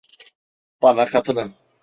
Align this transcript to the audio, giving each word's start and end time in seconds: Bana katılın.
Bana 0.81 1.05
katılın. 1.05 1.55